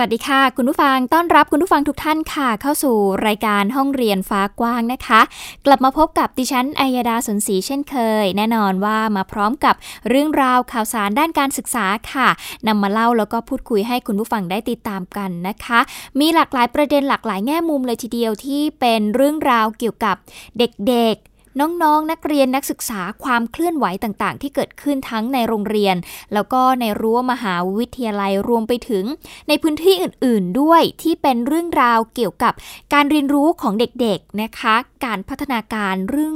[0.00, 2.96] วัสดีค่ะ คุณผู้ฟังต้อนรับคุณผู้ฟังทุกท่านค่ะ เข้าสู่
[3.26, 5.20] รายการห้องเรียนฟ้ากว้างนะคะ
[5.66, 9.74] กลับมาพบกับดิฉันอัยดาสนศรีเช่นเคย แน่นอนว่ามาพร้อมกับ
[10.08, 12.28] เรื่องราวข่าวสารด้านการศึกษาค่ะ
[12.66, 15.80] นำมาเล่าแล้วก็พูดคุยให้คุณผู้ฟังได้ติดตามกันนะคะ
[16.20, 20.16] มีหลากหลายประเด็นหลากหลายแง่มุมเลยทีเดียวที่เป็นเรื่องราวเกี่ยวกับ
[20.58, 21.16] เด็ก
[21.58, 25.96] น้องๆนนักเรียนนักศึกษาความเคลื่อนไหวต่างๆ ที่เกิดขึ้นทั้งในโรงเรียน
[26.34, 29.04] แล้วก็ในรั้วมหาวิทยาลัยรวมไปถึง
[29.48, 32.52] ในพื้นที่อื่นๆด้วยที่เป็นเรื่องราวเกี่ยวกับ
[32.94, 34.74] การเรียนรู้ของเด็กๆนะคะ
[35.04, 36.34] การพัฒนาการเรื่อง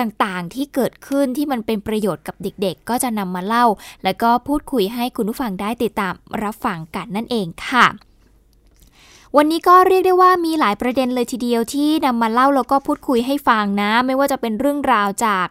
[0.00, 3.66] ต่างๆ ที่เกิดขึ้นที่มันเป็นประโยชน์กับเด็กๆ ก็จะนำมาเล่า
[4.04, 7.86] แล้วก็พูดคุยให้คุณผู้ฟังได้ติดตามรับฟังกันนั่นเองค่ะ
[9.36, 15.46] วันนี้ก็เรียกได้ว่ามีหลายประเด็นเลยทีเดียวที่นำมาเล่าแล้วก็พูดคุยให้ฟังนะ ไม่ว่าจะเป็นเรื่องราวจาก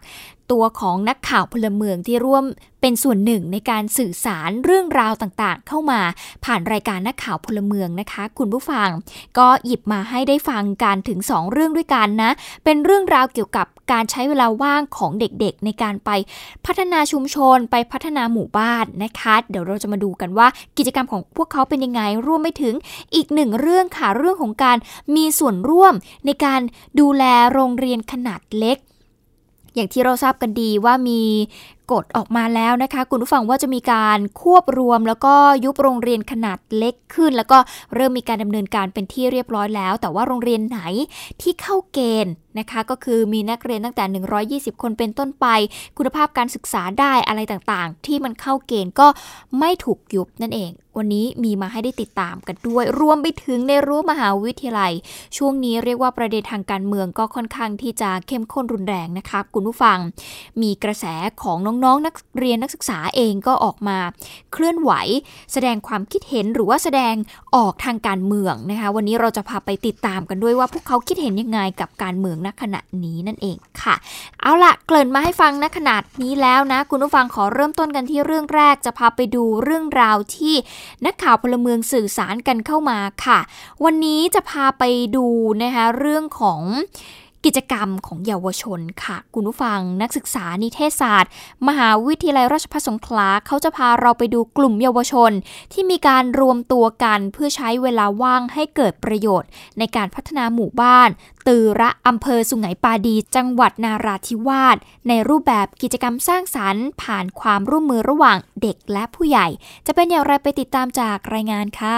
[0.52, 2.44] ตัวของนักข่าวพลเมืองที่ร่วม
[2.82, 6.02] เป็นส่วนหนึ่งในการสื่อสารเรื่องราวต่างๆ เข้ามา
[6.46, 8.90] ผ่านรายการนักข่าวพลเมืองนะคะ คุณผู้ฟัง
[9.38, 12.32] ก็หยิบมาให้ได้ฟังกันถึง 2 เรื่องด้วยกันนะ
[12.64, 16.10] เป็นเรื่องราวเกี่ยวกับการใช้เวลาว่างของเด็กๆ ในการไป
[16.66, 22.76] พัฒนาชุมชนไปพัฒนาหมู่บ้านนะคะ เดี๋ยวเราจะมาดูกันว่ากิจกรรมของพวกเขาเป็นยังไงรวมไปถึง
[23.16, 24.78] อีกหนึ่งเรื่องค่ะเรื่องของการ
[25.16, 25.94] มีส่วนร่วม
[26.26, 26.62] ในการ
[27.00, 28.80] ดูแลโรงเรียนขนาดเล็ก
[29.76, 31.22] อย่างที่เราทราบกันดีว่ามี
[31.92, 35.34] กฎออกมาแล้วนะคะ คุณผู้ฟังว่าจะมีการควบรวม แล้วก็
[35.66, 37.58] ยุบโรงเรียนขนาดเล็กขึ้น แล้วก็
[37.96, 40.80] เริ่มมีการดำเนินการเป็นที่เรียบร้อยแล้ว แต่ว่าโรงเรียนไหน
[41.42, 44.04] ที่เข้าเกณฑ์ นะคะก็คือมีนักเรียนตั้งแต่
[44.72, 45.46] 120 คนเป็นต้นไป
[45.98, 49.08] คุณภาพการศึกษาได้อะไรต่างๆ ที่มันเข้าเกณฑ์ก็
[49.60, 54.94] ไม่ถูกยุบนั่นเอง วันนี้มีมาให้ได้ติดตามกันด้วย รวมไปถึงในรั้วมหาวิทยาลัย
[55.38, 59.98] ช่วงนี้เรียกว่าประเด็นทางการเมืองก็ค่อนข้างที่จะเข้มข้นรุนแรงนะคะคุณผู้ฟัง
[60.62, 61.06] มีกระแส
[61.42, 63.98] ของน้องๆ นักเรียนนักศึกษาเองก็ออกมา
[64.54, 64.92] เคลื่อนไหว
[65.54, 67.16] แสดงความคิดเห็นหรือว่าแสดง
[67.56, 73.96] ออกทางการเมืองนะคะ วันนี้เราจะพาไปติดตามกันด้วยว่าพวกเขาคิดเห็นยังไงกับการเมืองณขณะนี้นั่นเองค่ะ
[74.42, 80.56] เอาละเกริ่นมาให้ฟังณขนาดนี้แล้วนะ คุณผู้ฟังขอเริ่มต้นกันที่เรื่องแรกจะพาไปดูเรื่องราวที่
[81.06, 83.40] นักข่าวพลเมืองสื่อสารกันเข้ามาค่ะ
[83.86, 84.84] วันนี้จะพาไป
[85.16, 85.28] ดู
[85.64, 86.62] นะคะเรื่องของ
[87.46, 91.32] กิจกรรมของเยาวชนค่ะ คุณผู้ฟังนักศึกษานิเทศศาสตร์
[91.68, 95.32] มหาวิทยาลัยราชภัฏสงขลาเขาจะพาเราไปดูกลุ่มเยาวชน
[95.74, 101.10] ที่มีการรวมตัวกันเพื่อใช้เวลาว่างให้เกิดประโยชน์ ในการพัฒนาหมู่บ้าน
[101.48, 104.78] ตือระอำเภอสุไหงปาดี จังหวัดนาราธิวาส
[105.08, 109.48] ในรูปแบบกิจกรรมสร้างสารรค์ ผ่านความร่วมมือระหว่างเด็กและผู้ใหญ่
[109.86, 111.98] จะเป็นอย่างไรไปติดตามจากรายงานค่ะ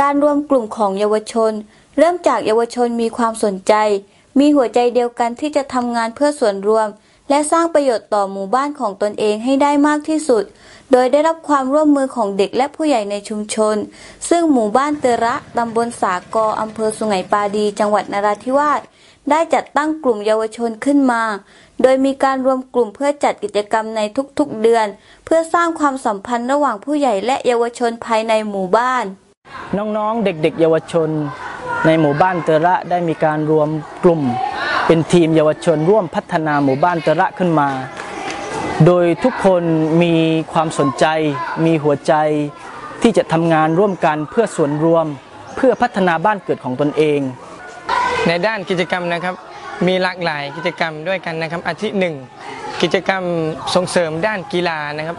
[0.00, 1.52] การรวมกลุ่มของเยาวชน
[1.98, 3.74] เริ่มจากเยาวชนมีความสนใจ
[4.38, 6.88] มีหัวใจเดียวกันที่จะทำงานเพื่อส่วนรวม
[7.30, 10.44] และสร้างประโยชน์ต่อหมู่บ้านของตนเองให้ได้มากที่สุด
[10.92, 13.76] โดยได้รับความร่วมมือของเด็กและผู้ใหญ่ในชุมชน
[14.28, 18.80] ซึ่งหมู่บ้านเตระตำบลสากออำเภอสุไหงปาดี จังหวัดนราธิวาส
[19.30, 21.22] ได้จัดตั้งกลุ่มเยาวชนขึ้นมา
[21.82, 24.00] โดยมีการรวมกลุ่มเพื่อจัดกิจกรรมใน
[24.38, 24.86] ทุกๆเดือน
[25.24, 29.06] เพื่อสร้างความสัมพันธ์ระหว่างผู้ใหญ่และเยาวชนภายในหมู่บ้าน
[29.76, 31.08] น้องๆ เด็กๆ เยาวชน
[31.86, 33.68] ในหมู่บ้านเตระได้มีการรวม
[34.04, 34.22] กลุ่ม
[34.86, 37.68] เป็นทีมเยาวชนร่วมพัฒนาหมู่บ้านเตระขึ้นมา
[38.86, 39.62] โดยทุกคน
[40.02, 40.14] มี
[40.52, 41.06] ความสนใจ
[41.66, 42.14] มีหัวใจ
[43.02, 45.06] ที่จะทำงานร่วมกันเพื่อส่วนรวม
[45.56, 47.20] เพื่อพัฒนาบ้านเกิดของตนเอง
[48.26, 49.34] ในด้านกิจกรรมนะครับ
[49.86, 52.14] มีหลากหลายกิจกรรมด้วยกันนะครับอาทิตย์หนึ่ง
[52.82, 53.22] กิจกรรม
[53.74, 55.16] ส่งเสริมด้านกีฬานะครับ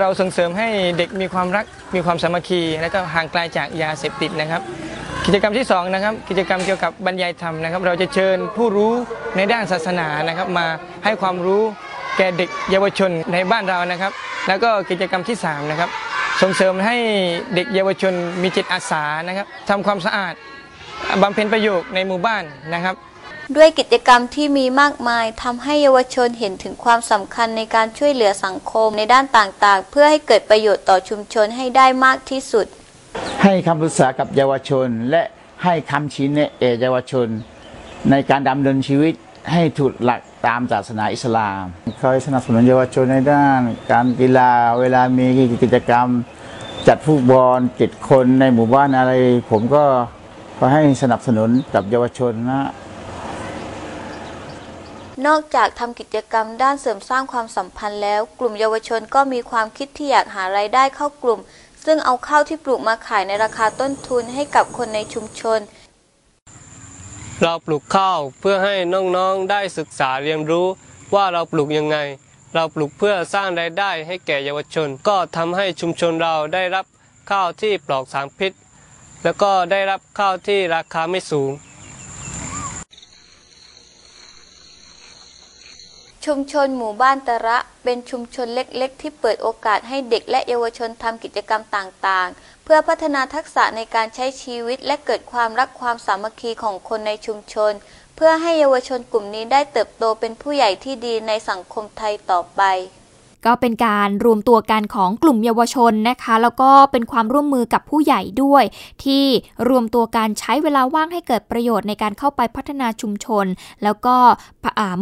[0.00, 4.62] เราส่งเสริมให้เด็กมีความรัก มีความสามัคคี และก็ห่างไกลาจากยาเสพติดนะครับ
[5.26, 8.92] กิจกรรมที่2นะครับกิจกรรมเกี่ยวกับบรรยายธรรมนะครับ เราจะเชิญผู้รู้
[9.36, 10.66] ในด้านศาสนานะครับ มา
[11.04, 11.62] ให้ความรู้
[12.16, 14.12] แก่เด็กเยาวชนในบ้านเรานะครับ
[14.48, 15.90] แล้วก็กิจกรรมที่3นะครับ
[16.42, 16.96] ส่งเสริมให้
[17.54, 18.12] เด็กเยาวชน
[18.42, 20.34] มีจิตอาสานะครับทำความสะอาด
[21.22, 22.42] บำเพ็ญประโยชน์ในหมู่บ้าน
[22.74, 22.94] นะครับ
[23.56, 32.66] ด้วยกิจกรรมที่มีมากมายทำให้เยาวชนเห็นถึงความสำคัญในการช่วยเหลือสังคมในด้านต่างๆ เพื่อให้เกิดประโยชน์ต่อชุมชนให้ได้มากที่สุด
[33.42, 35.22] ให้คำปรึกษากับเยาวชน และ
[35.64, 36.50] ให้คำชี้แนะ
[36.80, 37.28] เยาวชน
[38.10, 39.14] ในการดำเนินชีวิต
[39.52, 41.62] ให้ถูกหลักตามศาสนาอิสลาม
[42.00, 43.60] คอยสนับสนุนเยาวชนในด้าน
[43.90, 44.50] การกีฬา
[44.80, 45.26] เวลามี
[45.62, 46.06] กิจกรรม
[46.88, 49.12] จัดฟุตบอลเจ็ดคนในหมู่บ้านอะไร
[49.50, 49.84] ผมก็
[50.58, 52.68] ก็ให้สนับสนุนกับเยาวชนนะ
[55.26, 61.40] นอกจากทำกิจกรรมด้านเสริมสร้างความสัมพันธ์แล้ว กลุ่มเยาวชนก็มีความคิดที่อยากหารายได้เข้ากลุ่ม
[61.84, 65.60] ซึ่งเอาข้าวที่ปลูกมาขายในราคาต้นทุนให้กับคนในชุมชน
[67.42, 70.66] เราปลูกข้าวเพื่อให้น้องๆได้ศึกษาเรียนรู้
[71.14, 71.96] ว่าเราปลูกยังไง
[72.54, 76.84] เราปลูกเพื่อสร้างรายได้ให้แก่เยาวชน ก็ทำให้ชุมชนเราได้รับ
[77.30, 78.52] ข้าวที่ปลอดสารพิษ
[79.22, 81.50] แล้วก็ได้รับข้าวที่ราคาไม่สูง
[86.26, 97.72] ชุมชนหมู่บ้านตะระ เป็นชุมชนเล็กๆ ที่เปิดโอกาสให้เด็กและเยาวชนทำกิจกรรมต่างๆ เพื่อพัฒนาทักษะในการใช้ชีวิตและเกิดความรักความสามัคคีของคนในชุมชน
[98.16, 102.62] เพื่อให้เยาวชนกลุ่มนี้ได้เติบโตเป็นผู้ใหญ่ที่ดีในสังคมไทยต่อไป
[103.46, 108.64] ก็เป็นการรวมตัวกันของกลุ่มเยาวชนนะคะ แล้วก็เป็นความร่วมมือกับผู้ใหญ่ด้วย
[109.04, 109.24] ที่
[109.68, 113.46] รวมตัวกันใช้เวลาว่างให้เกิดประโยชน์ในการเข้าไปพัฒนาชุมชน
[113.84, 114.16] แล้วก็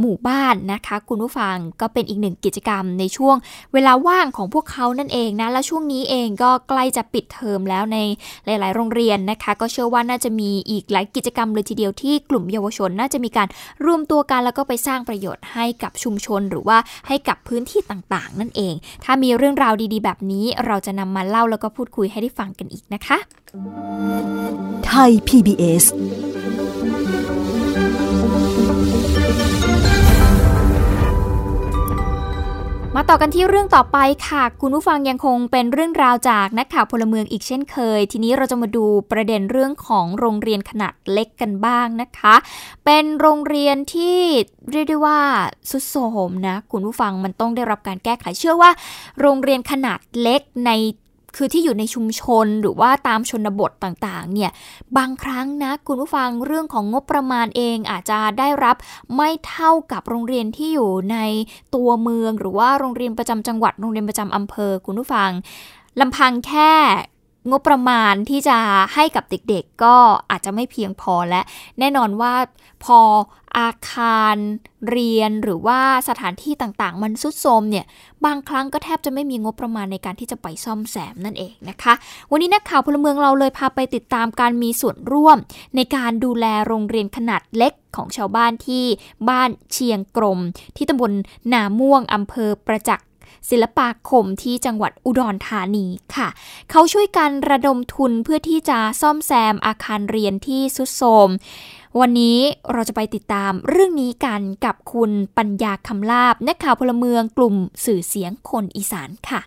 [0.00, 3.36] หมู่บ้านนะคะ คุณผู้ฟังก็เป็นอีกหนึ่งกิจกรรมในช่วง
[3.72, 7.98] เวลาว่างของพวกเขานั่นเองนะและช่วงนี้เองก็ใกล้จะปิดเทอมแล้วใน
[8.46, 13.48] หลาย ๆ โรงเรียนนะคะ ก็เชื่อว่าน่าจะมีอีกหลายกิจกรรมเลยทีเดียวที่กลุ่มเยาวชนน่าจะมีการ
[13.84, 16.78] รวมตัวกันแล้วก็ไปสร้างประโยชน์ให้กับชุมชน หรือว่า
[17.08, 18.74] ให้กับพื้นที่ต่างๆนั่นเอง
[19.04, 23.18] ถ้ามีเรื่องราวดีๆ แบบนี้เราจะนำมาเล่าแล้วก็พูดคุยให้ได้ฟังกันอีกนะคะ
[24.86, 25.84] ไทย PBS
[32.96, 33.98] มาต่อกันที่เรื่องต่อไป
[34.28, 42.34] ค่ะ คุณผู้ฟังยังคงเป็นเรื่องราวจากนักข่าวพลเมืองอีกเช่นเคย ทีนี้เราจะมาดูประเด็นเรื่องของโรงเรียนขนาดเล็กกันบ้างนะคะ
[42.84, 44.18] เป็นโรงเรียนที่
[44.72, 45.20] เรียกได้ว่า
[45.70, 45.96] สุดโส
[46.28, 48.70] มนะ คุณผู้ฟังมันต้องได้รับการแก้ไขเชื่อว่า
[49.20, 50.70] โรงเรียนขนาดเล็กใน
[51.36, 54.50] คือที่อยู่ในชุมชนหรือว่าตามชนบทต่างๆ เนี่ย
[54.96, 58.76] บางครั้งนะคุณผู้ฟังเรื่องของงบประมาณเองอาจจะได้รับ
[59.16, 61.18] ไม่เท่ากับโรงเรียนที่อยู่ใน
[61.74, 65.30] ตัวเมือง หรือว่าโรงเรียนประจำจังหวัดโรงเรียนประจำอำเภอคุณผู้ฟัง
[66.00, 66.72] ลำพังแค่
[67.48, 68.58] งบประมาณที่จะ
[68.94, 69.96] ให้กับเด็กๆ ก็
[70.30, 71.40] อาจจะไม่เพียงพอและ
[71.78, 72.34] แน่นอนว่า
[72.84, 73.00] พอ
[73.58, 74.36] อาคาร
[74.90, 77.86] เรียนหรือว่าสถานที่ต่างๆ มันสุดโทรมเนี่ย
[78.24, 81.94] บางครั้งก็แทบจะไม่มีงบประมาณในการที่จะไปซ่อมแซมนั่นเองนะคะ
[82.30, 85.36] วันนี้นักข่าวพลเมืองเราเลยพาไปติดตามการมีส่วนร่วม
[85.76, 88.84] ในการดูแลโรงเรียนขนาดเล็กของชาวบ้านที่
[89.28, 90.38] บ้านเชียงกรม
[90.76, 91.12] ที่ตำบล
[91.52, 93.06] นาม่วงอำเภอประจักษ์
[93.50, 96.28] ศิลปาคมที่จังหวัดอุดรธานีค่ะ
[96.70, 101.28] เขาช่วยกันระดมทุนเพื่อที่จะซ่อมแซมอาคารเรียนที่สุดโทรม
[102.00, 102.38] วันนี้
[102.72, 107.54] เราจะไปติดตามเรื่องนี้กันกับคุณปัญญาคำลาบนักข่าวพลเมืองกลุ่ม
[107.84, 109.40] สื่อเสียงคนอีสานค่ะ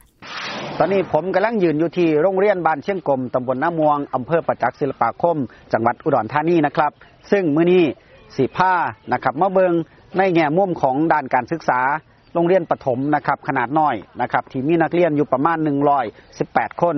[0.79, 5.37] ตอนนี้ผมกำลังยืนอยู่ที่โรงเรียนบ้านเชียงกลมตำบลน้ำมวงอำเภอประจักษ์ศิลปาคม
[5.73, 6.91] จังหวัดอุดรธานีนะครับ
[7.31, 7.83] ซึ่งมื้อนี้
[8.35, 8.73] สีผ้า
[9.13, 9.73] นะครับมาเบิง
[10.17, 11.79] ในแง่มุมของด้านการศึกษา
[12.33, 15.57] โรงเรียนประถมนะครับขนาดน้อยนะครับที่มีนักเรียนอยู่ประมาณ
[16.19, 16.95] 118 คน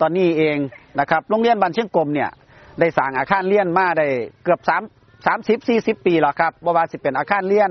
[0.00, 0.58] ตอนนี้เอง
[1.00, 2.30] นะครับโรงเรียนบ้านเชียงกลมเนี่ย
[2.80, 4.06] ได้สร้างอาคารเรียนมาได้
[4.44, 4.70] เกือบ3
[5.26, 7.70] 30 40 ปีแล้วครับบ่ว่าสิเป็นอาคารเรียน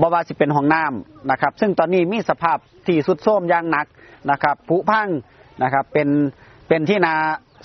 [0.00, 3.86] บ่ว่าสิเป็นห้องน้ำนะครับซึ่งตอนนี้มีสภาพที่สุดโทรมอย่างหนัก
[4.30, 5.08] นะครับผุพัง
[5.62, 6.08] นะครับเป็น
[6.68, 7.14] เป็นที่นา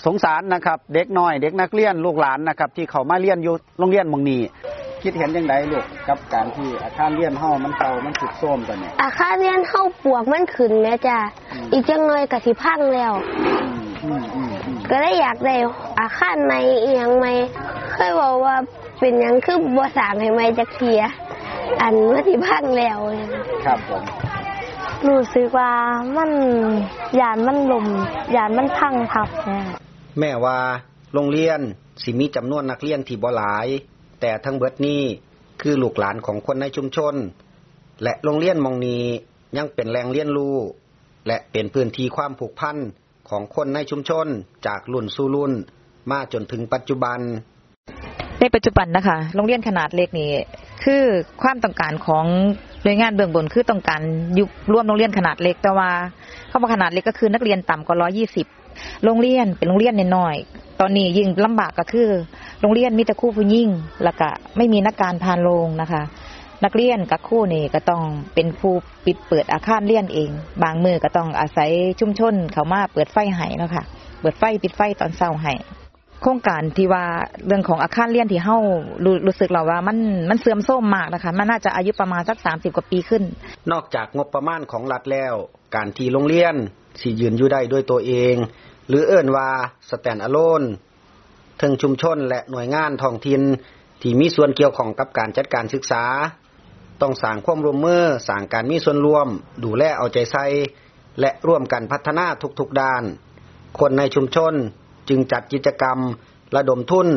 [0.06, 4.42] สงสารนะครับ เด็กน้อย เด็กนักเรียนลูกหลานนะครับที่เขามาเรียนอยู่โรงเรียนมองนี้
[5.02, 11.18] คิดเห็นยังไงลูกกับการที่อาคารเรียนเฮามันเก่ามันสุดโทรมตอนนี้อาคารเรียนเข้าปวกมันขึ้นแม่จ้ะ
[11.72, 13.12] อีกจังหน่อยก็สิพังแล้ว
[14.04, 15.54] อืมอืมอืมก็ได้อยากได้
[16.00, 17.32] อาคารใหม่อีหยังใหม่
[17.94, 18.56] เคยบอกว่า
[19.00, 21.02] เป็นหยังคือบ่สร้างให้ใหม่จักเทีย
[21.82, 23.28] อันว่าสิพังแล้วเนี่ย
[23.64, 24.02] ครับผม
[25.08, 25.72] รู้สึกว่า
[26.16, 26.30] มัน
[27.20, 27.86] ยานมันลม
[28.36, 29.64] ยานมันพังทับเนี่ย
[30.20, 30.56] แม่ว่า
[31.14, 31.60] โรงเรียน
[32.02, 33.66] สิมีจำนวนนักเรียนที่บ่หลาย
[34.20, 35.02] แต่ทั้งเบิดนี้
[35.62, 37.14] คือลูกหลานของคนในชุมชน
[38.02, 39.04] และโรงเรียนมองนี้
[39.56, 40.56] ยังเป็นแหล่งเรียนรู้
[41.26, 42.76] และเป็นพื้นที่ความผูกพัน
[43.28, 44.26] ของคนในชุมชน
[44.66, 45.52] จากรุ่นสู่รุ่น
[46.10, 47.20] มาจนถึงปัจจุบัน
[48.40, 50.30] ในปัจจุบันนะคะโรงเรียนขนาดเล็กนี่
[50.84, 51.02] คือ
[51.42, 52.26] ความต้องการของ
[52.82, 54.02] หน่วยงานเบื้องบนคือต้องการ
[54.38, 55.90] ยุบร่วมโรงเรียนขนาดเล็กแต่ว่า
[56.50, 58.46] คำว่าขนาดเล็กก็คือนักเรียนต่ำกว่าร้อยี่สิบ
[59.04, 62.08] โรงเรียนเป็นโรงเรียนน้อยๆตอนนี้ยิ่งลำบากก็คือ
[62.60, 63.68] โรงเรียนมีแต่คู่ผู้ยิ่ง
[64.04, 66.02] แล้วก็ไม่มีนักการพานโรงนะคะ
[66.64, 68.02] นักเรียนกับคู่นี่ก็ต้อง
[68.34, 68.74] เป็นผู้
[69.06, 70.30] ปิดเปิดอาคารเรียนเอง
[70.62, 73.84] บางมือก็ต้องอาศัยชุมชนเขามาเปิดไฟให้เนาะค่ะ
[74.20, 75.52] เปิดไฟปิดไฟตอนเช้าให้
[76.22, 77.04] โครงการที่ว่า
[77.46, 78.58] เรื่องของอาคารเรียนที่เฮา
[79.04, 79.98] รู้รู้สึกเราว่ามัน
[80.30, 83.22] มันเสื่อมโทรมมากนะคะ มันน่าจะอายุประมาณสักสามสิบกว่าปีขึ้น
[83.72, 85.34] นอกจากงบประมาณของรัฐแล้ว
[85.74, 86.54] การที่โรงเรียน
[87.00, 88.34] สิยืนอยู่ได้ด้วยตัวเอง
[88.88, 89.48] หรือเอิ่นว่า
[89.90, 90.62] สแตนอะโลน
[91.60, 93.42] ถึงชุมชนและหน่วยงานท้องถิ่น
[94.02, 96.04] ที่มีส่วนเกี่ยวข้องกับการจัดการศึกษา
[97.00, 99.28] ต้องสร้างความร่วมมือสร้างการมีส่วนร่วม
[99.64, 100.44] ดูแลเอาใจใส่
[101.20, 102.26] และร่วมกันพัฒนา
[102.58, 103.02] ทุกๆด้าน
[103.78, 104.54] คนในชุมชน
[105.08, 105.98] จึงจัดกิจกรรม
[106.56, 107.08] ระดมทุน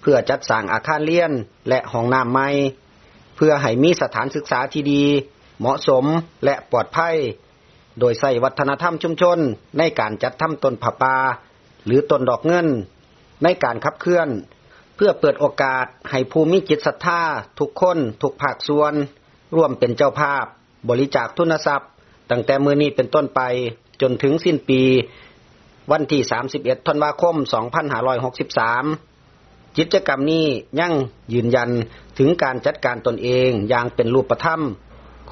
[0.00, 1.32] เพื่อจัดสร้างอาคารเรียน
[1.68, 2.48] และห้องน้ำใหม่
[3.36, 5.04] เพื่อให้มีสถานศึกษาที่ดี
[5.60, 6.04] เหมาะสม
[6.44, 7.16] และปลอดภัย
[8.00, 9.38] โดยใส่วัฒนธรรมชุมชน
[9.78, 11.16] ในการจัดทำต้นผาปา
[11.86, 12.66] หรือต้นดอกเงิน
[13.42, 14.28] ในการขับเคลื่อน
[14.96, 17.22] เพื่อเปิดโอกาสให้ผู้มีจิตศรัทธา
[17.58, 18.94] ทุกคนทุกภาคส่วน
[19.56, 20.44] ร่วมเป็นเจ้าภาพ
[20.88, 21.90] บริจาคทุนทรัพย์
[22.30, 23.40] ตั้งแต่มือนี้เป็นต้นไป
[24.02, 24.82] จนถึงสิ้นปี
[25.92, 26.20] วันที่
[26.54, 27.36] 31ธันวาคม
[28.96, 30.46] 2563 กิจกรรมนี้
[30.80, 30.94] ยั่ง
[31.32, 31.70] ยืนยัน
[32.18, 34.60] ถึงการจัดการตนเองอย่างเป็นรูปธรรม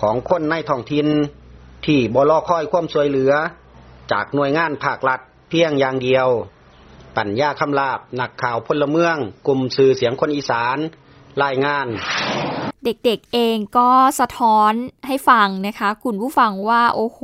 [0.01, 1.07] ของคนในท้องถิ่น
[1.87, 3.33] ที่บ่รอคอยความช่วยเหลือ
[4.13, 6.29] จากหน่วยงานภาครัฐเพียงอย่างเดียว
[7.17, 9.17] ปัญญาคำลาบนักข่าวพลเมือง
[9.47, 10.79] กลุ่มสื่อเสียงคนอีสาน
[11.43, 11.87] รายงาน
[12.85, 13.89] เด็กๆเองก็
[14.21, 14.73] สะท้อน
[15.07, 17.21] ให้ฟังนะคะ คุณผู้ฟังว่าโอ้โห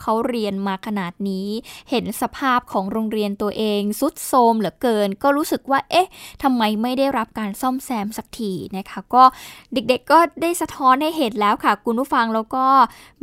[0.00, 1.48] เขาเรียนมาขนาดนี้
[1.90, 6.08] เห็นสภาพของโรงเรียนตัวเองสุดโทมเหลือเกิน ก็รู้สึกว่าเอ๊ะ
[6.42, 9.24] ทำไมไม่ได้รับการซ่อมแซมสักทีนะคะ ก็
[9.74, 12.66] เด็กๆก็ได้สะท้อนให้เห็นแล้วค่ะ คุณผู้ฟังแล้วก็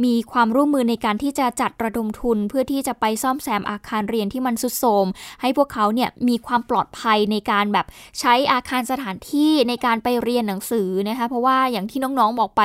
[0.06, 5.06] มีความร่วมมือในการที่จะจัดระดมทุน เพื่อที่จะไปซ่อมแซมอาคารเรียนที่มันสุดโทม
[5.42, 7.86] ให้พวกเขาเนี่ยมีความปลอดภัยในการแบบ
[8.20, 12.62] ใช้อาคารสถานที่ในการไปเรียนหนังสือนะคะ เพราะว่าอย่างที่น้องๆบอกไป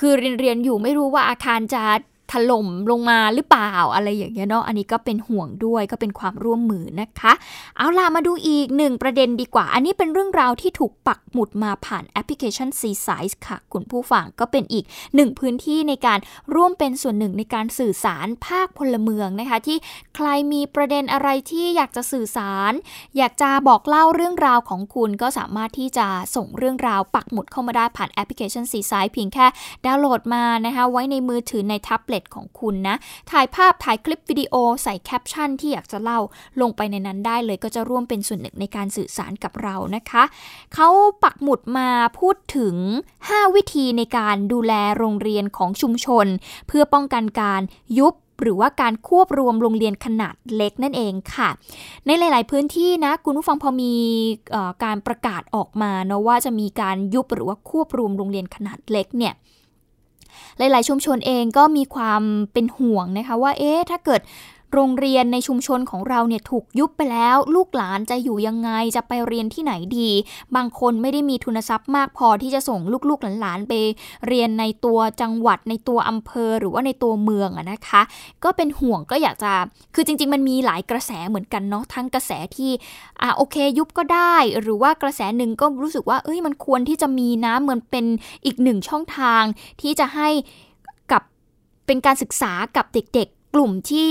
[0.00, 1.82] คือเรียนเรียนอยู่ไม่รู้ว่าอาคารจะ
[2.30, 7.32] ถล่มลงมาหรือเปล่าอะไรอย่างเงี้ยเนาะอันนี้ก็เป็นห่วงด้วยก็เป็นความร่วมมือนะคะ
[7.76, 16.18] เอาล่ะมาดูอีกหนึ่งประเด็นดีกว่า อันนี้เป็นเรื่องราวที่ถูกปักหมุดมาผ่านแอปพลิเคชัน C Size ค่ะ คุณผู้ฟังก็เป็นอีกหนึ่งพื้นที่ในการ
[16.54, 19.78] ร่วมเป็นส่วนหนึ่งในการสื่อสารภาคพลเมืองนะคะ ที่
[20.16, 22.72] ใครมีประเด็นอะไรที่อยากจะสื่อสาร
[23.16, 29.46] อยากจะบอกเล่าเรื่องราวของคุณก็สามารถที่จะส่งเรื่องราวปักหมุดเข้ามาได้ผ่านแอปพลิเคชัน C-Site เพียงแค่
[29.86, 32.96] ดาวน์โหลดมานะคะไว้ในมือถือในแท็บเล็ตของคุณนะ
[33.30, 36.20] ถ่ายภาพถ่ายคลิปวิดีโอใส่แคปชั่นที่อยากจะเล่า
[36.60, 40.22] ลงไปในนั้นได้เลยก็จะร่วมเป็นส่วนหนึ่งในการสื่อสารกับเรานะคะ
[40.74, 40.88] เขา
[41.22, 41.88] ปักหมุดมา
[42.18, 42.76] พูดถึง
[43.20, 46.26] 5 วิธีในการดูแลโรงเรียนของชุมชน
[46.68, 47.62] เพื่อป้องกันการ
[48.00, 51.48] ยุบหรือว่าการควบรวมโรงเรียนขนาดเล็กนั่นเองค่ะ
[52.06, 53.94] ในหลาย ๆ พื้นที่นะคุณผู้ฟังพอมี
[54.84, 59.34] การประกาศออกมาเนาะว่าจะมีการยุบหรือว่าควบรวมโรงเรียนขนาดเล็กเนี่ย
[60.58, 62.22] หลาย ๆ ชุมชนเองก็มีความ
[62.52, 64.20] เป็นห่วงนะคะว่าเอ๊ะถ้าเกิด
[64.72, 70.10] โรงเรียนในชุมชนของเราเนี่ยถูกยุบไปแล้ว ลูกหลานจะอยู่ยังไงจะไปเรียนที่ไหนดี
[70.56, 73.72] บางคนไม่ได้มีทุนทรัพย์มากพอที่จะส่งลูกๆหลานๆไป
[74.28, 78.02] เรียนในตัวจังหวัดในตัวอำเภอหรือว่าในตัวเมืองอะนะคะ
[78.44, 79.52] ก็เป็นห่วงก็อยากจะ
[79.94, 82.70] คือจริง ๆ มันมีหลายกระแสเหมือนกันเนาะทั้งกระแสที่
[83.20, 88.04] อ่าโอเคยุบก็ได้ หรือว่ากระแสหนึ่งก็รู้สึกว่าเอ้ยมันควรที่จะมีนะเหมือนเป็น
[88.44, 89.42] อีกหนึ่งช่องทาง
[89.80, 90.28] ที่จะให้
[91.12, 91.22] กับ
[91.86, 94.06] เป็นการศึกษากับเด็กๆกลุ่มที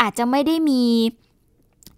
[0.00, 0.82] อาจจะไม่ได้มี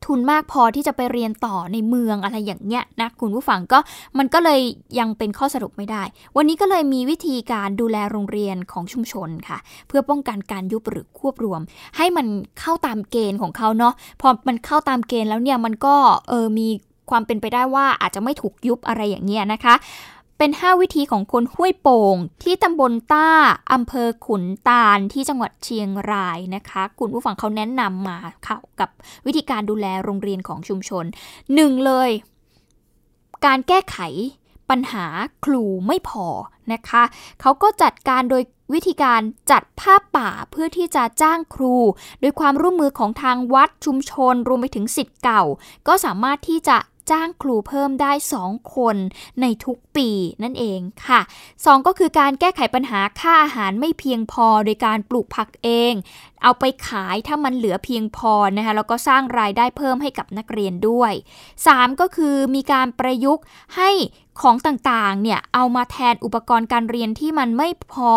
[0.04, 3.78] ทุนมากพอที่จะไปเรียนต่อในเมืองอะไรอย่างเงี้ยนะคุณผู้ฟังก็
[4.18, 4.60] มันก็เลย
[4.98, 6.02] ยังเป็นข้อสรุปไม่ได้
[6.36, 11.60] วันนี้ก็เลยมีวิธีการดูแลโรงเรียนของชุมชนค่ะ เพื่อป้องกันการยุบหรือควบรวม
[11.96, 12.26] ให้มัน
[12.60, 15.94] เข้าตามเกณฑ์ของเขาเนาะพอมันเข้าตามเกณฑ์แล้วเนี่ยมันก็
[16.28, 16.68] เออมี
[17.10, 19.74] ความเป็นไปได้ว่าอาจจะไม่ถูกยุบอะไรอย่างเงี้ยนะคะ
[20.38, 23.30] เป็น 5 วิธีของคนห้วยโป่ง ที่ตำบลต้า
[23.72, 28.90] อำเภอขุนตาลที่จังหวัดเชียงรายนะคะ คุณผู้ฟังเขาแนะนำมาค่ะกับ
[29.26, 31.04] วิธีการดูแลโรงเรียนของชุมชน
[31.44, 32.10] 1เลย
[33.46, 33.98] การแก้ไข
[34.70, 35.06] ปัญหา
[35.44, 36.26] ครูไม่พอ
[36.72, 37.02] นะคะ
[37.40, 38.42] เขาก็จัดการโดย
[38.74, 41.76] วิธีการจัดผ้าป่าเพื่อที่จะจ้างครู
[42.20, 45.42] โดยความร่วมมือของทางวัดชุมชน รวมไปถึงสิทธิ์เก่า
[45.88, 46.76] ก็สามารถที่จะ
[47.10, 48.96] จ้างครูเพิ่มได้ 2 คน
[49.40, 50.08] ในทุกปี
[50.42, 51.20] นั่นเองค่ะ
[51.54, 55.94] 2 ก็คือการแก้ไขปัญหาค่าอาหารไม่เพียงพอโดยการปลูกผักเอง
[56.42, 61.12] เอาไปขายถ้ามันเหลือเพียงพอนะคะแล้วก็สร้างรายได้เพิ่มให้กับนักเรียนด้วย
[61.60, 63.44] 3 ก็คือมีการประยุกต์
[63.76, 63.90] ให้
[64.40, 68.12] ของต่างๆ เนี่ย เอามาแทนอุปกรณ์การเรียนที่มันไม่พอ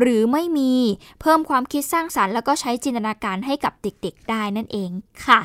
[0.00, 0.74] หรือไม่มี
[1.20, 4.90] เพิ่มความคิดสร้างสารรค์แล้วก็ใช้จินตนาการให้กับเด็กๆ ได้นั่นเอง
[5.26, 5.40] ค่ะ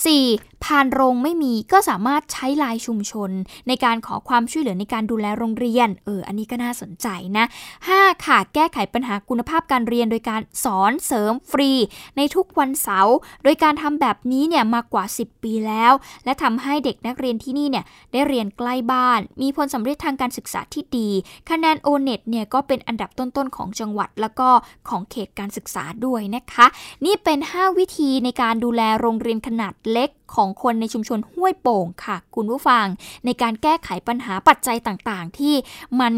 [0.00, 0.64] 4.
[0.64, 3.30] ผ่านโรงไม่มีก็สามารถใช้ลายชุมชน
[3.68, 7.06] ในการขอความช่วยเหลือในการดูแลโรงเรียน เออ อันนี้ก็น่าสนใจ
[7.36, 7.44] นะ
[7.84, 8.24] 5.
[8.26, 11.70] ค่ะ แก้ไขปัญหาคุณภาพการเรียนโดยการสอนเสริมฟรี
[12.16, 15.92] ในทุกวันเสาร์ โดยการทำแบบนี้เนี่ยมากกว่า 10 ปีแล้ว
[16.24, 21.08] และทำให้เด็กนักเรียนที่นี่เนี่ยได้เรียนใกล้บ้าน มีผลสำเร็จทางการศึกษาที่ดี
[21.50, 24.48] คะแนนโอเน็ตเนี่ยก็เป็นอันดับต้นๆของจังหวัดแล้วก็
[24.88, 26.66] ของเขตการศึกษาด้วยนะคะ
[27.04, 32.86] นี่เป็น 5 วิธีในการดูแลโรงเรียนขนาดเล็กของคนในชุมชนห้วยโป่งค่ะ คุณผู้ฟัง
[33.24, 35.54] ในการแก้ไขปัญหาปัจจัยต่างๆ ที่
[36.00, 36.14] มัน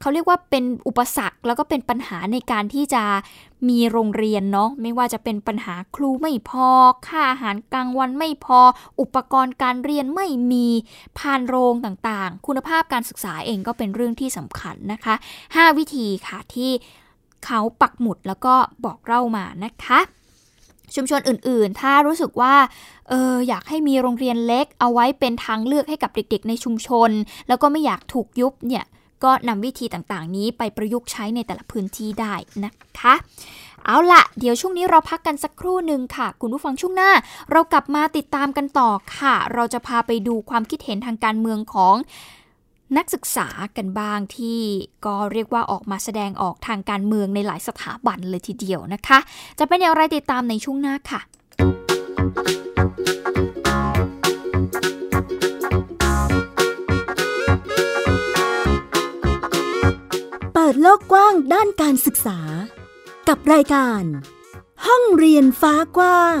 [0.00, 3.04] เขาเรียกว่าเป็นอุปสรรคแล้วก็เป็นปัญหาในการที่จะ
[3.68, 6.68] มีโรงเรียนเนาะไม่ว่าจะเป็นปัญหาครูไม่พอ
[7.06, 8.60] ค่าอาหารกลางวันไม่พอ
[9.00, 10.66] อุปกรณ์การเรียนไม่มี
[11.18, 15.14] พานโรงต่างๆ คุณภาพการศึกษาเองก็เป็นเรื่องที่สำคัญนะคะ
[15.46, 16.70] 5 วิธีค่ะที่
[17.46, 18.54] เขาปักหมุดแล้วก็
[18.84, 20.00] บอกเล่ามานะคะ
[20.94, 22.54] ชุมชนอื่นๆ ถ้ารู้สึกว่า
[23.08, 27.10] เอออยากให้มีโรงเรียนเล็กเอาไว้เป็นทางเลือกให้กับเด็กๆ ในชุมชน
[27.48, 28.84] แล้วก็ไม่อยากถูกยุบเนี่ย
[29.24, 33.14] ก็นำวิธีต่างๆ นี้ไปประยุกต์ใช้ในแต่ละพื้นที่ได้นะคะ
[33.84, 37.10] เอาละเดี๋ยวช่วงนี้เราพักกันสักครู่หนึ่งค่ะ คุณผู้ฟังช่วงหน้า
[37.52, 41.94] เรากลับมาติดตามกันต่อค่ะ เราจะพาไปดูความคิดเห็นทางการเมืองของ
[42.96, 44.60] นักศึกษากันบ้างที่
[45.06, 49.18] ก็เรียกว่าออกมาแสดงออกทางการเมืองในหลายสถาบันเลยทีเดียวนะคะ
[49.58, 51.20] จะเป็นอย่างไรติดตามในช่วงหน้าค่ะ
[60.52, 62.38] เปิดโลกกว้างด้านการศึกษา
[63.28, 64.02] กับรายการ
[64.86, 66.40] ห้องเรียนฟ้ากว้าง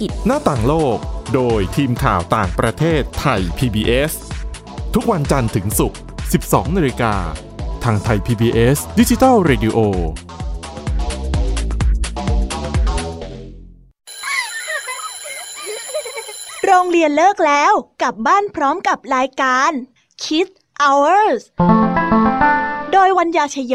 [0.00, 0.98] กิจ หน้าต่างโลก
[1.34, 4.12] โดยทีมข่าวต่างประเทศไทย PBS
[4.94, 5.98] ทุกวันจันทร์ถึงศุกร์
[6.38, 7.14] 12นาฬิกา
[7.84, 9.78] ทางไทย PBS ดิจิทัล Radio
[16.66, 19.70] โรงเรียนเลิกแล้ว กลับบ้านพร้อมกับรายการ
[20.22, 21.42] Kids Hours
[22.92, 23.74] โดยวัญญาชยโย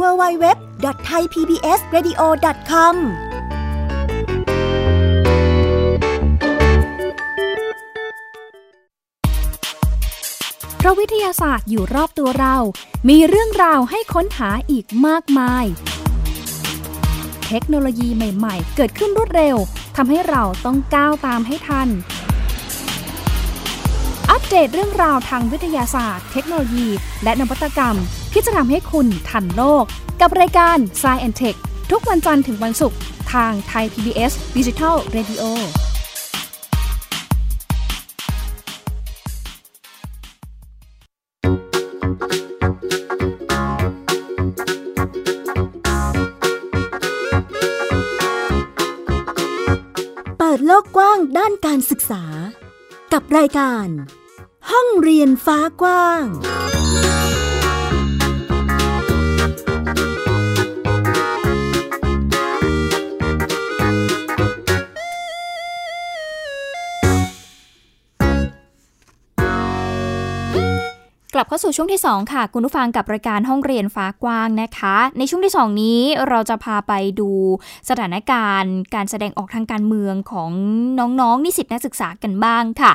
[0.00, 2.94] www.thaipbsradio.com
[10.76, 12.56] เพราะวิทยาศาสตร์อยู่รอบตัวเรา
[13.08, 15.64] มีเรื่องราวให้ค้นหาอีกมากมาย
[17.48, 19.56] เทคโนโลยีใหม่ ๆ เกิดขึ้นรวดเร็ว
[19.96, 21.88] ทำให้เราต้องก้าวตามให้ทัน
[24.30, 26.86] อัปเดตเรื่องราวทางวิทยาศาสตร์ เทคโนโลยี
[27.22, 27.96] และนวัตกรรม
[28.32, 29.84] ที่จะทำให้คุณทันโลก
[30.20, 31.58] กับรายการ s c i e n t e c h
[31.90, 32.98] ทุกวันจันทร์ถึงวันศุกร์
[33.32, 35.44] ทางไทย PBS Digital Radio
[50.38, 52.24] เปิดโลกกว้างด้านการศึกษา
[53.12, 53.86] กับรายการ
[54.70, 56.24] ห้องเรียนฟ้ากว้าง
[71.38, 77.30] ลับเข้าสู่ช่วงที่ 2 ค่ะ คุณผู้ฟังกับรายการห้องเรียนฟ้ากว้างนะคะ ในช่วงที่ 2 นี้เราจะพาไปดู
[77.88, 80.50] สถานการณ์ การแสดงออกทางการเมืองของ
[80.98, 82.92] น้องๆนิสิตนักศึกษากันบ้างค่ะ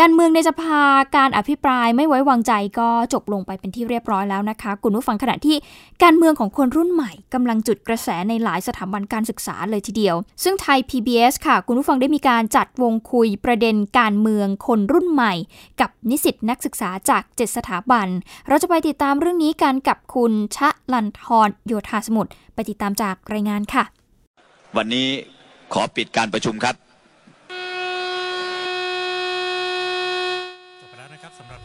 [0.00, 0.82] การเมืองในสภา
[1.16, 5.56] การอภิปรายไม่ไว้วางใจก็จบลงไปเป็นที่เรียบร้อยแล้วนะคะ คุณผู้ฟังขณะที่
[6.02, 15.34] การเมืองของคนรุ่นใหม่กำลังจุดกระแสในหลายสถาบันการศึกษาเลยทีเดียว ซึ่งไทย PBS ค่ะ คุณผู้ฟังได้มีการจัดวงคุยประเด็นการเมืองคนรุ่นใหม่
[15.80, 18.08] กับนิสิตนักศึกษาจาก 7 สถาบัน
[18.48, 23.84] เราจะไปติดตามเรื่องนี้กันกับคุณชะลันทรโยธาสมุทรไปติดตามจากรายงานค่ะ
[24.76, 25.08] วันนี้
[25.72, 26.74] ขอปิดการประชุมครับ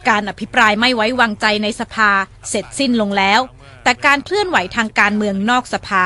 [0.08, 2.10] การอภิปรายไม่ไว้วางใจในสภา
[2.48, 3.40] เสร็จสิ้นลงแล้ว
[3.84, 6.04] แต่การเคลื่อนไหวทางการเมืองนอกสภา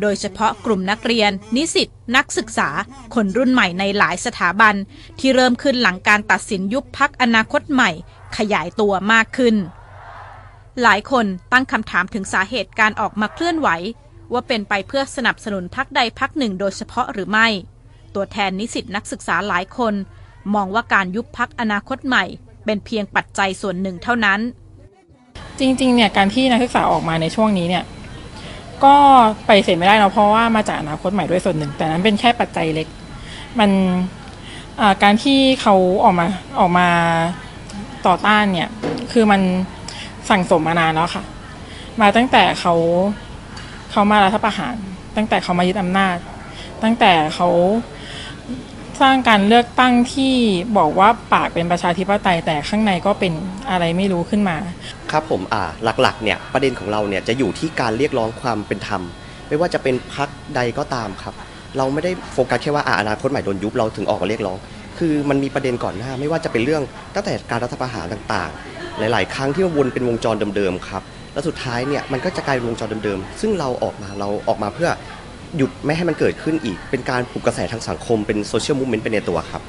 [0.00, 2.68] โดยเฉพาะกลุ่มนักเรียน นิสิตนักศึกษา
[3.14, 4.74] คนรุ่นใหม่ในหลายสถาบัน
[5.18, 7.90] ที่เริ่มขึ้นหลังการตัดสินยุบพักอนาคตใหม่
[8.36, 9.56] ขยายตัวมากขึ้น
[10.82, 13.68] หลายคนตั้งคำถามถึงสาเหตุการออกมาเคลื่อนไหว
[14.32, 17.46] ว่าเป็นไปเพื่อสนับสนุนพักใดพักหนึ่งโดยเฉพาะหรือไม่
[18.14, 19.94] ตัวแทนนิสิตนักศึกษาหลายคน
[20.54, 22.24] มองว่าการยุบพักอนาคตใหม่
[22.64, 24.40] เป็นเพียงปัจจัยส่วนหนึ่งเท่านั้น
[25.58, 27.84] จริงๆเนี่ยการที่นักศึกษาออกมาในช่วงนี้เนี่ย
[28.84, 28.96] ก็
[29.46, 32.88] ไปเสร็จไม่ได้เนาะเพราะว่ามาจากอนาคตใหม่ด้วยส่วนหนึ่ง แต่นั้นเป็นแค่ปัจจัยเล็ก
[33.58, 33.70] มัน
[35.02, 36.26] การที่เขาออกมา
[36.60, 36.88] ออกมา
[38.06, 38.68] ต่อต้านเนี่ย
[39.12, 39.40] คือมัน
[40.30, 41.24] สั่งสมมานานแล้วค่ะ
[42.00, 42.74] มาตั้งแต่เขา
[43.90, 44.76] เขามารัฐประหาร
[45.16, 46.16] ตั้งแต่เขามายึดอำนาจ
[46.82, 47.48] ตั้งแต่เขา
[49.00, 50.34] สร้างการเลือกตั้งที่
[50.78, 53.32] บอกว่าปากเป็นประชาธิปไตยแต่ข้างในก็เป็น
[53.70, 54.56] อะไรไม่รู้ขึ้นมา
[55.10, 55.62] ครับผมอ่า
[56.02, 59.02] หลักๆเนี่ยประเด็นของเราเนี่ยจะอยู่ที่การเรียกร้องความเป็นธรรม
[59.48, 61.34] ไม่ว่าจะเป็นพรรคใดก็ตามครับ
[61.76, 64.58] เราไม่ได้โฟกัสแค่ว่าอาอนาคตใหม่โดนยุบเราถึงออกมาเรียกร้อง
[64.98, 66.82] คือมันมีประเด็นก่อนหน้า ไม่ว่าจะเป็นเรื่อง
[67.14, 74.90] ตั้งแต่การรัฐประหารต่างๆ หลาย ๆ ครั้งที่มันวนเป็นวงจรเดิมๆครับแล้วสุดท้ายเนี่ยมันก็จะกลายเป็นวงจรเดิมๆ ซึ่งเราออกมาเราออกมาเพื่อ
[75.56, 79.62] หยุดไม่ให้มันเกิดขึ้นอีก เป็นการปลุกกระแสทางสังคมเป็น social movement เป็นในตัวครับ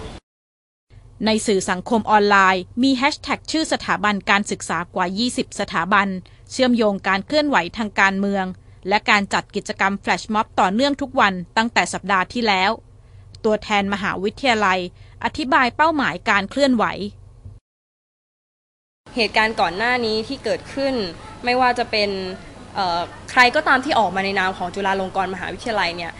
[1.26, 6.08] ในสื่อสังคมออนไลน์ มีแฮชแท็กชื่อสถาบันการศึกษากว่า 20 สถาบัน
[6.52, 8.46] เชื่อมโยงการเคลื่อนไหวทางการเมือง
[8.90, 12.72] และการจัดกิจกรรมแฟลชม็อบต่อเนื่องทุกวันตั้งแต่สัปดาห์ที่แล้ว
[13.46, 14.80] ตัวแทนมหาวิทยาลัย
[15.24, 16.86] อธิบายเป้าหมายการเคลื่อนไหว
[19.16, 20.94] เหตุการณ์ก่อนหน้านี้ที่เกิดขึ้น
[21.46, 22.10] ไม่ว่าจะเป็น
[23.32, 26.12] ใครก็ตามที่ออกมาในนามของจุฬาลงกรณ์มหาวิทยาลัยเนี่ย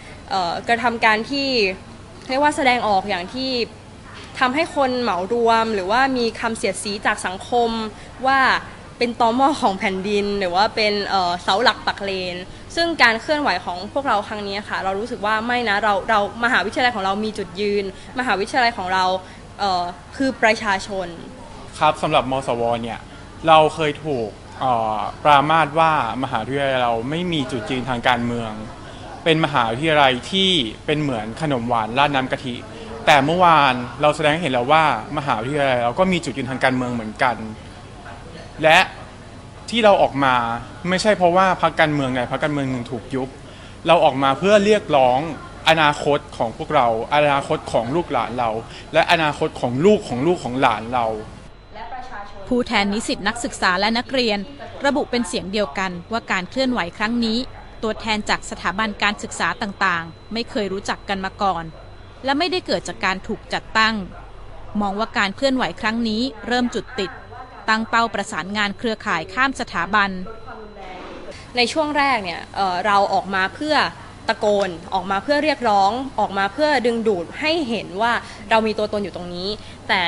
[0.68, 1.48] กระทำการที่
[2.28, 3.50] เรียกว่าแสดงออกอย่างที่
[4.38, 7.70] ทำให้คนเหมารวม หรือว่ามีคำเสียดสีจากสังคม
[8.26, 8.40] ว่า
[9.00, 10.92] เป็นตอมอของแผ่นดิน หรือว่าเป็น
[11.42, 12.36] เสาหลักปักเลน
[12.76, 17.84] ซึ่งการเคลื่อนไหวของพวกเราครั้งนี้ค่ะ เรารู้สึกว่าไม่นะเราเรามหาวิทยาลัยของเรามีจุดยืน
[18.18, 19.04] มหาวิทยาลัยของเรา
[20.16, 21.08] คือประชาชน
[21.78, 22.98] ครับสำหรับมสวเนี่ย
[23.48, 24.28] เราเคยถูก
[25.24, 28.52] ปรามาสว่ามหาวิทยาลัยเราไม่มีจุดยืนทางการเมือง
[29.24, 30.50] เป็นมหาวิทยาลัยที่
[30.86, 32.54] เป็นเหมือนขนมหวานราดน้ำกะทิ
[33.06, 34.84] แต่เมื่อวานเราแสดงให้เห็นแล้วว่า
[35.18, 37.36] มหาวิทยาลัยเราก็มีจุดยืนทางการเมืองเหมือนกัน
[38.62, 38.78] และ
[39.70, 40.34] ที่เราออกมา
[40.88, 43.28] ไม่ใช่เพราะว่าพรรคการเมืองใดพรรคการเมืองหนึ่งถูกยุบ
[43.86, 45.20] เราออกมาเพื่อเรียกร้อง
[45.68, 48.50] อนาคตของพวกเรา อนาคตของลูกหลานเรา
[48.92, 51.06] และอนาคตของลูกของลูกของหลานเรา
[52.48, 54.38] ผู้แทนนิสิตนักศึกษาและนักเรียน
[54.86, 57.38] ระบุเป็นเสียงเดียวกันว่าการเคลื่อนไหวครั้งนี้
[57.82, 61.64] ตัวแทนจากสถาบันการศึกษาต่างๆ ไม่เคยรู้จักกันมาก่อน
[62.24, 63.94] และไม่ได้เกิดจากการถูกจัดตั้ง
[64.80, 67.10] มองว่าการเคลื่อนไหวครั้งนี้ เริ่มจุดติด
[67.68, 70.10] ตั้งเป้าประสานงานเครือข่ายข้ามสถาบัน
[71.56, 73.76] ในช่วงแรกเนี่ยเเราออกมาเพื่อ
[74.28, 78.12] ตะโกนออกมาเพื่อเรียกร้องออกมาเพื่อดึงดูดให้เห็นว่า
[78.50, 79.48] เรามีตัวตนอยู่ตรงนี้
[79.88, 80.02] แต่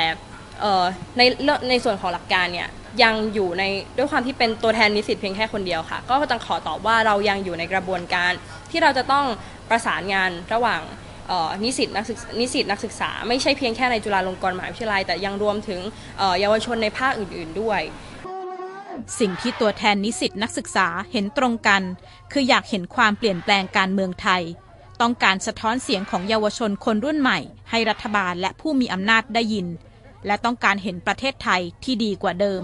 [1.17, 1.21] ใน
[1.69, 2.69] ในส่วนของหลักการเนี่ย
[3.03, 3.63] ยังอยู่ใน
[3.97, 8.31] ด้วยความที่เป็นตัวแทนนิสิตเพียงแค่คนเดียวค่ะ ก็ต้องขอตอบว่าเรายังอยู่ในกระบวนการ
[8.71, 9.25] ที่เราจะต้อง
[9.69, 10.81] ประสานงานระหว่าง
[11.63, 15.81] นิสิตนักศึกนิสิตนักศึกษา ไม่ใช่เพียงแค่ในจุฬาลงกรณ์มหาวิทยาลัย แต่ยังรวมถึง
[16.39, 17.81] เยาวชนในภาคอื่น ๆด้วย
[19.19, 21.81] สิ่งที่ตัวแทนนิสิตนักศึกษาเห็นตรงกัน
[22.31, 24.41] คืออยากเห็นความเปลี่ยนแปลงการเมืองไทย
[25.01, 29.67] ต้องการสะท้อนเสียงของเยาวชนคนรุ่นใหม่ ให้รัฐบาลและผู้มีอำนาจได้ยิน
[30.25, 32.63] และต้องการเห็นประเทศไทยที่ดีกว่าเดิม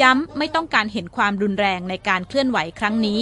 [0.00, 3.20] ย้ำไม่ต้องการเห็นความรุนแรงในการเคลื่อนไหวครั้งนี้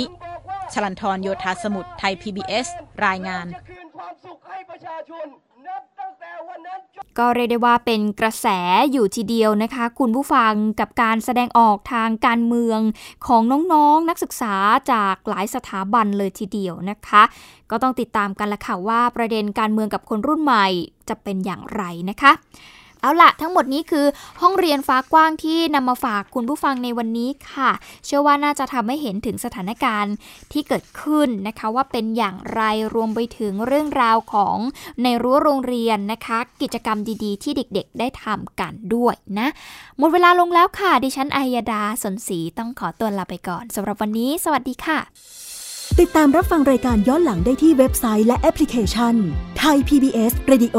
[0.73, 2.67] ชลันทรโยธาสมุทรไทย PBS
[3.07, 3.47] รายงาน
[6.57, 6.81] น
[7.19, 8.47] ก็เรียกได้ว่าเป็นกระแส
[8.93, 12.81] อยู่ทีเดียวนะคะ คุณผู้ฟังกับการแสดงออกทางการเมือง
[13.27, 14.55] ของน้องๆนนักศึกษา
[14.93, 17.23] จากหลายสถาบันเลยทีเดียวนะคะ
[17.71, 20.67] ก็ต้องติดตามกันละค่ะว่าประเด็นการเมืองกับคนรุ่นใหม่
[21.09, 22.33] จะเป็นอย่างไรนะคะ
[23.03, 24.07] เอาละทั้งหมดนี้คือ
[24.41, 27.71] ห้องเรียนฟ้ากว้างที่นำมาฝากคุณผู้ฟังในวันนี้ค่ะ
[28.05, 30.15] เชื่อว่าน่าจะทำให้เห็นถึงสถานการณ์
[30.53, 32.63] ที่เกิดขึ้นนะคะ ว่าเป็นอย่างไร
[32.95, 34.57] รวมไปถึงเรื่องราวของ
[35.03, 39.49] ในรั้วโรงเรียนนะคะ กิจกรรมดีๆ ที่เด็กๆ ได้ทำกันด้วยนะ
[39.99, 44.99] หมดเวลาลงแล้วค่ะดิฉันอัยดาสนศรีต้องขอตัวลาไปก่อนสำหรับวันนี้ สวัสดีค่ะ
[46.01, 49.15] ติดตามรับฟังรายการย้อนหลังได้ที่เว็บไซต์และแอปพลิเคชัน
[49.59, 50.79] ไทย PBS Radio